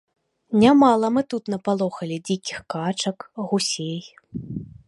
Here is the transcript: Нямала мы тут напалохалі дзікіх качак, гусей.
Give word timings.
Нямала 0.63 1.07
мы 1.17 1.21
тут 1.33 1.43
напалохалі 1.55 2.17
дзікіх 2.31 2.57
качак, 2.75 3.17
гусей. 3.51 4.01